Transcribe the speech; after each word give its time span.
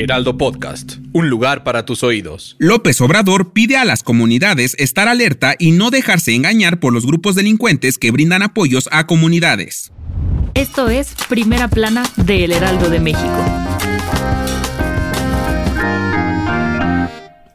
Heraldo 0.00 0.38
Podcast, 0.38 0.94
un 1.12 1.28
lugar 1.28 1.62
para 1.62 1.84
tus 1.84 2.02
oídos. 2.02 2.56
López 2.58 3.02
Obrador 3.02 3.52
pide 3.52 3.76
a 3.76 3.84
las 3.84 4.02
comunidades 4.02 4.74
estar 4.78 5.08
alerta 5.08 5.56
y 5.58 5.72
no 5.72 5.90
dejarse 5.90 6.34
engañar 6.34 6.80
por 6.80 6.94
los 6.94 7.04
grupos 7.04 7.34
delincuentes 7.34 7.98
que 7.98 8.10
brindan 8.10 8.42
apoyos 8.42 8.88
a 8.92 9.06
comunidades. 9.06 9.92
Esto 10.54 10.88
es 10.88 11.14
Primera 11.28 11.68
Plana 11.68 12.02
de 12.16 12.44
El 12.44 12.52
Heraldo 12.52 12.88
de 12.88 13.00
México. 13.00 13.69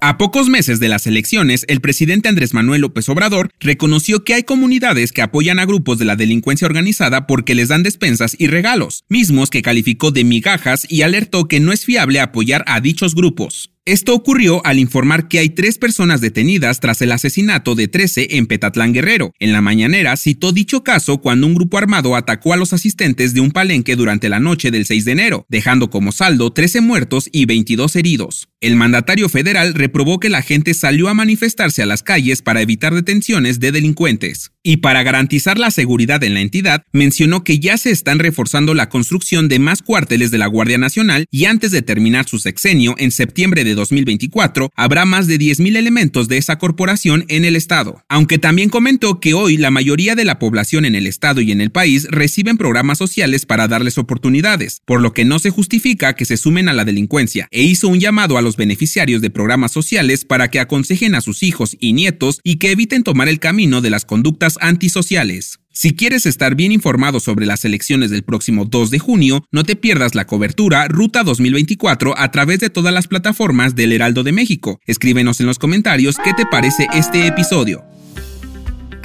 A 0.08 0.20
pocos 0.20 0.50
meses 0.50 0.80
de 0.80 0.88
las 0.88 1.08
elecciones, 1.08 1.66
el 1.68 1.82
presidente 1.82 2.30
Andrés 2.30 2.54
Manuel 2.54 2.82
López 2.82 3.10
Obrador 3.10 3.50
reconoció 3.60 4.24
que 4.24 4.36
hay 4.36 4.44
comunidades 4.44 5.12
que 5.12 5.24
apoyan 5.24 5.58
a 5.58 5.66
grupos 5.66 5.98
de 5.98 6.06
la 6.06 6.16
delincuencia 6.16 6.68
organizada 6.68 7.26
porque 7.26 7.56
les 7.56 7.70
dan 7.70 7.82
despensas 7.82 8.36
y 8.38 8.46
regalos, 8.46 9.04
mismos 9.10 9.50
que 9.50 9.64
calificó 9.64 10.12
de 10.12 10.24
migajas 10.24 10.86
y 10.88 11.02
alertó 11.02 11.48
que 11.48 11.60
no 11.60 11.74
es 11.74 11.86
fiable 11.86 12.20
apoyar 12.20 12.64
a 12.68 12.82
dichos 12.82 13.16
grupos. 13.16 13.75
Esto 13.88 14.16
ocurrió 14.16 14.66
al 14.66 14.80
informar 14.80 15.28
que 15.28 15.38
hay 15.38 15.50
tres 15.50 15.78
personas 15.78 16.20
detenidas 16.20 16.80
tras 16.80 17.04
el 17.04 17.12
asesinato 17.12 17.76
de 17.76 17.88
13 17.88 18.30
en 18.32 18.48
Petatlán 18.48 18.94
Guerrero. 18.94 19.32
En 19.38 19.54
la 19.54 19.62
mañanera 19.62 20.18
citó 20.18 20.52
dicho 20.52 20.84
caso 20.84 21.20
cuando 21.20 21.46
un 21.46 21.54
grupo 21.54 21.78
armado 21.78 22.16
atacó 22.16 22.54
a 22.54 22.58
los 22.58 22.74
asistentes 22.74 23.36
de 23.36 23.42
un 23.42 23.52
palenque 23.52 23.96
durante 23.96 24.28
la 24.28 24.40
noche 24.40 24.72
del 24.72 24.88
6 24.88 25.06
de 25.06 25.12
enero, 25.12 25.46
dejando 25.50 25.92
como 25.92 26.12
saldo 26.12 26.52
13 26.52 26.82
muertos 26.82 27.30
y 27.32 27.46
22 27.46 27.96
heridos. 27.96 28.50
El 28.60 28.76
mandatario 28.76 29.30
federal 29.30 29.76
reprobó 29.76 30.20
que 30.20 30.30
la 30.30 30.42
gente 30.42 30.74
salió 30.74 31.08
a 31.08 31.14
manifestarse 31.14 31.84
a 31.84 31.86
las 31.86 32.02
calles 32.02 32.42
para 32.42 32.62
evitar 32.62 32.96
detenciones 32.96 33.60
de 33.60 33.72
delincuentes. 33.72 34.55
Y 34.68 34.78
para 34.78 35.04
garantizar 35.04 35.60
la 35.60 35.70
seguridad 35.70 36.24
en 36.24 36.34
la 36.34 36.42
entidad, 36.42 36.86
mencionó 36.92 37.44
que 37.44 37.60
ya 37.60 37.78
se 37.78 37.92
están 37.92 38.18
reforzando 38.18 38.74
la 38.74 38.90
construcción 38.90 39.48
de 39.48 39.60
más 39.60 39.84
cuarteles 39.84 40.32
de 40.32 40.40
la 40.40 40.48
Guardia 40.48 40.80
Nacional 40.80 41.28
y 41.30 41.46
antes 41.46 41.70
de 41.70 41.84
terminar 41.84 42.28
su 42.28 42.40
sexenio, 42.40 42.96
en 42.98 43.12
septiembre 43.12 43.64
de 43.64 43.76
2024, 43.76 44.72
habrá 44.76 45.06
más 45.06 45.28
de 45.28 45.38
10.000 45.38 45.78
elementos 45.78 46.28
de 46.28 46.38
esa 46.38 46.58
corporación 46.58 47.26
en 47.28 47.46
el 47.46 47.56
estado. 47.56 48.04
Aunque 48.10 48.40
también 48.40 48.70
comentó 48.70 49.20
que 49.20 49.36
hoy 49.36 49.58
la 49.58 49.70
mayoría 49.70 50.16
de 50.16 50.26
la 50.26 50.40
población 50.40 50.86
en 50.86 50.96
el 50.96 51.06
estado 51.06 51.42
y 51.42 51.52
en 51.52 51.62
el 51.62 51.70
país 51.70 52.08
reciben 52.10 52.58
programas 52.58 52.98
sociales 52.98 53.46
para 53.46 53.68
darles 53.68 54.00
oportunidades, 54.00 54.82
por 54.86 55.00
lo 55.00 55.14
que 55.14 55.26
no 55.26 55.38
se 55.38 55.52
justifica 55.52 56.16
que 56.16 56.26
se 56.26 56.38
sumen 56.38 56.70
a 56.70 56.74
la 56.74 56.86
delincuencia, 56.86 57.48
e 57.52 57.62
hizo 57.62 57.88
un 57.88 58.00
llamado 58.00 58.36
a 58.36 58.42
los 58.42 58.58
beneficiarios 58.58 59.22
de 59.22 59.30
programas 59.30 59.72
sociales 59.72 60.26
para 60.26 60.50
que 60.50 60.60
aconsejen 60.60 61.14
a 61.14 61.22
sus 61.22 61.44
hijos 61.44 61.78
y 61.80 61.94
nietos 61.94 62.40
y 62.44 62.56
que 62.56 62.72
eviten 62.72 63.04
tomar 63.04 63.30
el 63.30 63.40
camino 63.40 63.82
de 63.82 63.92
las 63.92 64.06
conductas 64.06 64.55
antisociales. 64.62 65.60
Si 65.72 65.94
quieres 65.94 66.26
estar 66.26 66.56
bien 66.56 66.72
informado 66.72 67.20
sobre 67.20 67.46
las 67.46 67.66
elecciones 67.66 68.10
del 68.10 68.24
próximo 68.24 68.66
2 68.66 68.92
de 68.92 69.00
junio, 69.00 69.46
no 69.52 69.64
te 69.64 69.76
pierdas 69.76 70.16
la 70.16 70.26
cobertura 70.26 70.88
Ruta 70.88 71.24
2024 71.24 72.18
a 72.18 72.32
través 72.32 72.60
de 72.60 72.70
todas 72.70 72.94
las 72.94 73.08
plataformas 73.08 73.76
del 73.76 73.92
Heraldo 73.92 74.24
de 74.24 74.32
México. 74.32 74.80
Escríbenos 74.86 75.42
en 75.42 75.48
los 75.48 75.60
comentarios 75.60 76.16
qué 76.24 76.34
te 76.34 76.46
parece 76.46 76.88
este 76.94 77.28
episodio 77.28 77.84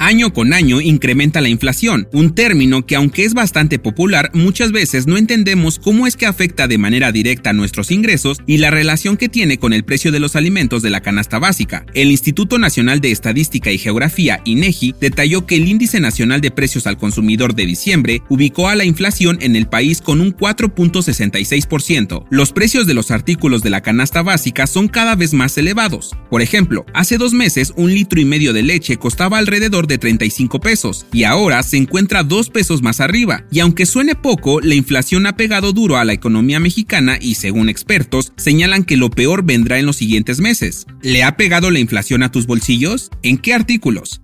año 0.01 0.33
con 0.33 0.51
año 0.51 0.81
incrementa 0.81 1.41
la 1.41 1.49
inflación, 1.49 2.07
un 2.11 2.33
término 2.33 2.85
que 2.87 2.95
aunque 2.95 3.23
es 3.23 3.35
bastante 3.35 3.77
popular, 3.77 4.31
muchas 4.33 4.71
veces 4.71 5.05
no 5.05 5.15
entendemos 5.15 5.77
cómo 5.77 6.07
es 6.07 6.15
que 6.15 6.25
afecta 6.25 6.67
de 6.67 6.79
manera 6.79 7.11
directa 7.11 7.53
nuestros 7.53 7.91
ingresos 7.91 8.39
y 8.47 8.57
la 8.57 8.71
relación 8.71 9.15
que 9.15 9.29
tiene 9.29 9.59
con 9.59 9.73
el 9.73 9.83
precio 9.83 10.11
de 10.11 10.19
los 10.19 10.35
alimentos 10.35 10.81
de 10.81 10.89
la 10.89 11.01
canasta 11.01 11.37
básica. 11.37 11.85
El 11.93 12.09
Instituto 12.09 12.57
Nacional 12.57 12.99
de 12.99 13.11
Estadística 13.11 13.71
y 13.71 13.77
Geografía, 13.77 14.41
INEGI, 14.43 14.95
detalló 14.99 15.45
que 15.45 15.57
el 15.57 15.67
Índice 15.67 15.99
Nacional 15.99 16.41
de 16.41 16.49
Precios 16.49 16.87
al 16.87 16.97
Consumidor 16.97 17.53
de 17.53 17.67
diciembre 17.67 18.23
ubicó 18.27 18.69
a 18.69 18.75
la 18.75 18.85
inflación 18.85 19.37
en 19.41 19.55
el 19.55 19.67
país 19.67 20.01
con 20.01 20.19
un 20.19 20.35
4.66%. 20.35 22.25
Los 22.31 22.51
precios 22.53 22.87
de 22.87 22.95
los 22.95 23.11
artículos 23.11 23.61
de 23.61 23.69
la 23.69 23.81
canasta 23.81 24.23
básica 24.23 24.65
son 24.65 24.87
cada 24.87 25.15
vez 25.15 25.35
más 25.35 25.55
elevados. 25.59 26.15
Por 26.31 26.41
ejemplo, 26.41 26.87
hace 26.95 27.19
dos 27.19 27.33
meses 27.33 27.71
un 27.75 27.93
litro 27.93 28.19
y 28.19 28.25
medio 28.25 28.51
de 28.51 28.63
leche 28.63 28.97
costaba 28.97 29.37
alrededor 29.37 29.90
de 29.91 29.97
35 29.97 30.59
pesos 30.59 31.05
y 31.13 31.25
ahora 31.25 31.61
se 31.61 31.77
encuentra 31.77 32.23
2 32.23 32.49
pesos 32.49 32.81
más 32.81 32.99
arriba. 32.99 33.45
Y 33.51 33.59
aunque 33.59 33.85
suene 33.85 34.15
poco, 34.15 34.61
la 34.61 34.73
inflación 34.73 35.27
ha 35.27 35.35
pegado 35.35 35.73
duro 35.73 35.97
a 35.97 36.05
la 36.05 36.13
economía 36.13 36.59
mexicana 36.59 37.17
y 37.21 37.35
según 37.35 37.69
expertos 37.69 38.33
señalan 38.37 38.85
que 38.85 38.97
lo 38.97 39.09
peor 39.09 39.43
vendrá 39.43 39.77
en 39.77 39.85
los 39.85 39.97
siguientes 39.97 40.39
meses. 40.39 40.87
¿Le 41.01 41.23
ha 41.23 41.35
pegado 41.37 41.69
la 41.69 41.79
inflación 41.79 42.23
a 42.23 42.31
tus 42.31 42.47
bolsillos? 42.47 43.11
¿En 43.21 43.37
qué 43.37 43.53
artículos? 43.53 44.21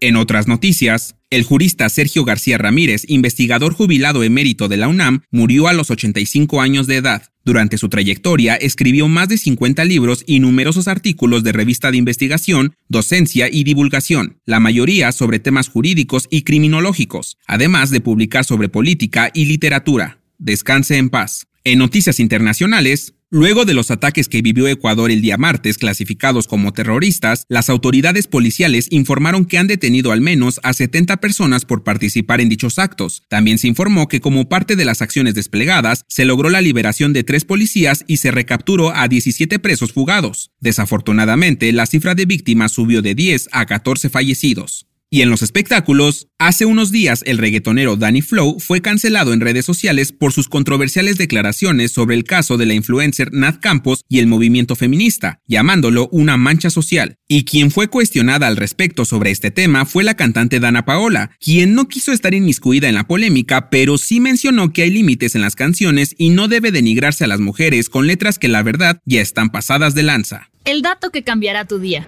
En 0.00 0.16
otras 0.16 0.48
noticias, 0.48 1.16
el 1.28 1.42
jurista 1.42 1.88
Sergio 1.90 2.24
García 2.24 2.56
Ramírez, 2.56 3.04
investigador 3.06 3.74
jubilado 3.74 4.22
emérito 4.22 4.66
de 4.68 4.78
la 4.78 4.88
UNAM, 4.88 5.22
murió 5.30 5.68
a 5.68 5.74
los 5.74 5.90
85 5.90 6.60
años 6.62 6.86
de 6.86 6.96
edad. 6.96 7.24
Durante 7.50 7.78
su 7.78 7.88
trayectoria 7.88 8.54
escribió 8.54 9.08
más 9.08 9.28
de 9.28 9.36
50 9.36 9.84
libros 9.84 10.22
y 10.24 10.38
numerosos 10.38 10.86
artículos 10.86 11.42
de 11.42 11.50
revista 11.50 11.90
de 11.90 11.96
investigación, 11.96 12.76
docencia 12.88 13.48
y 13.50 13.64
divulgación, 13.64 14.38
la 14.44 14.60
mayoría 14.60 15.10
sobre 15.10 15.40
temas 15.40 15.68
jurídicos 15.68 16.28
y 16.30 16.42
criminológicos, 16.42 17.38
además 17.48 17.90
de 17.90 18.00
publicar 18.00 18.44
sobre 18.44 18.68
política 18.68 19.32
y 19.34 19.46
literatura. 19.46 20.20
Descanse 20.38 20.96
en 20.96 21.10
paz. 21.10 21.49
En 21.64 21.78
noticias 21.78 22.20
internacionales, 22.20 23.14
Luego 23.32 23.64
de 23.64 23.74
los 23.74 23.92
ataques 23.92 24.28
que 24.28 24.42
vivió 24.42 24.66
Ecuador 24.66 25.08
el 25.08 25.22
día 25.22 25.36
martes, 25.36 25.78
clasificados 25.78 26.48
como 26.48 26.72
terroristas, 26.72 27.46
las 27.48 27.70
autoridades 27.70 28.26
policiales 28.26 28.88
informaron 28.90 29.44
que 29.44 29.56
han 29.56 29.68
detenido 29.68 30.10
al 30.10 30.20
menos 30.20 30.58
a 30.64 30.72
70 30.72 31.18
personas 31.18 31.64
por 31.64 31.84
participar 31.84 32.40
en 32.40 32.48
dichos 32.48 32.80
actos. 32.80 33.22
También 33.28 33.58
se 33.58 33.68
informó 33.68 34.08
que 34.08 34.20
como 34.20 34.48
parte 34.48 34.74
de 34.74 34.84
las 34.84 35.00
acciones 35.00 35.34
desplegadas, 35.34 36.04
se 36.08 36.24
logró 36.24 36.50
la 36.50 36.60
liberación 36.60 37.12
de 37.12 37.22
tres 37.22 37.44
policías 37.44 38.04
y 38.08 38.16
se 38.16 38.32
recapturó 38.32 38.92
a 38.92 39.06
17 39.06 39.60
presos 39.60 39.92
fugados. 39.92 40.50
Desafortunadamente, 40.58 41.72
la 41.72 41.86
cifra 41.86 42.16
de 42.16 42.26
víctimas 42.26 42.72
subió 42.72 43.00
de 43.00 43.14
10 43.14 43.48
a 43.52 43.64
14 43.66 44.10
fallecidos. 44.10 44.89
Y 45.12 45.22
en 45.22 45.30
los 45.30 45.42
espectáculos, 45.42 46.28
hace 46.38 46.66
unos 46.66 46.92
días 46.92 47.24
el 47.26 47.38
reggaetonero 47.38 47.96
Danny 47.96 48.22
Flow 48.22 48.60
fue 48.60 48.80
cancelado 48.80 49.32
en 49.32 49.40
redes 49.40 49.64
sociales 49.64 50.12
por 50.12 50.32
sus 50.32 50.48
controversiales 50.48 51.18
declaraciones 51.18 51.90
sobre 51.90 52.14
el 52.14 52.22
caso 52.22 52.56
de 52.56 52.66
la 52.66 52.74
influencer 52.74 53.32
Nat 53.32 53.58
Campos 53.58 54.04
y 54.08 54.20
el 54.20 54.28
movimiento 54.28 54.76
feminista, 54.76 55.40
llamándolo 55.48 56.08
una 56.12 56.36
mancha 56.36 56.70
social. 56.70 57.16
Y 57.26 57.44
quien 57.44 57.72
fue 57.72 57.88
cuestionada 57.88 58.46
al 58.46 58.56
respecto 58.56 59.04
sobre 59.04 59.32
este 59.32 59.50
tema 59.50 59.84
fue 59.84 60.04
la 60.04 60.14
cantante 60.14 60.60
Dana 60.60 60.84
Paola, 60.84 61.32
quien 61.40 61.74
no 61.74 61.88
quiso 61.88 62.12
estar 62.12 62.32
inmiscuida 62.32 62.88
en 62.88 62.94
la 62.94 63.08
polémica, 63.08 63.68
pero 63.68 63.98
sí 63.98 64.20
mencionó 64.20 64.72
que 64.72 64.82
hay 64.82 64.90
límites 64.90 65.34
en 65.34 65.40
las 65.40 65.56
canciones 65.56 66.14
y 66.18 66.30
no 66.30 66.46
debe 66.46 66.70
denigrarse 66.70 67.24
a 67.24 67.26
las 67.26 67.40
mujeres 67.40 67.88
con 67.88 68.06
letras 68.06 68.38
que 68.38 68.46
la 68.46 68.62
verdad 68.62 69.00
ya 69.06 69.20
están 69.20 69.50
pasadas 69.50 69.96
de 69.96 70.04
lanza. 70.04 70.50
El 70.64 70.82
dato 70.82 71.10
que 71.10 71.24
cambiará 71.24 71.64
tu 71.64 71.80
día. 71.80 72.06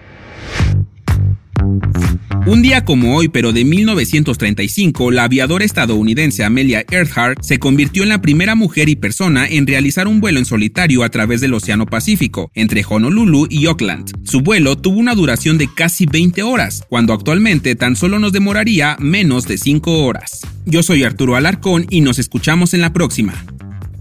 Un 2.45 2.61
día 2.61 2.83
como 2.83 3.15
hoy, 3.15 3.29
pero 3.29 3.53
de 3.53 3.63
1935, 3.63 5.11
la 5.11 5.23
aviadora 5.23 5.63
estadounidense 5.63 6.43
Amelia 6.43 6.83
Earhart 6.91 7.41
se 7.41 7.57
convirtió 7.57 8.03
en 8.03 8.09
la 8.09 8.21
primera 8.21 8.53
mujer 8.53 8.89
y 8.89 8.97
persona 8.97 9.47
en 9.47 9.65
realizar 9.65 10.09
un 10.09 10.19
vuelo 10.19 10.39
en 10.39 10.45
solitario 10.45 11.03
a 11.03 11.09
través 11.09 11.39
del 11.39 11.53
Océano 11.53 11.85
Pacífico, 11.85 12.51
entre 12.53 12.83
Honolulu 12.87 13.47
y 13.49 13.65
Auckland. 13.67 14.11
Su 14.25 14.41
vuelo 14.41 14.77
tuvo 14.77 14.97
una 14.97 15.15
duración 15.15 15.57
de 15.57 15.69
casi 15.73 16.05
20 16.05 16.43
horas, 16.43 16.83
cuando 16.89 17.13
actualmente 17.13 17.75
tan 17.75 17.95
solo 17.95 18.19
nos 18.19 18.33
demoraría 18.33 18.97
menos 18.99 19.47
de 19.47 19.57
5 19.57 20.03
horas. 20.03 20.41
Yo 20.65 20.83
soy 20.83 21.05
Arturo 21.05 21.37
Alarcón 21.37 21.85
y 21.89 22.01
nos 22.01 22.19
escuchamos 22.19 22.73
en 22.73 22.81
la 22.81 22.91
próxima. 22.91 23.41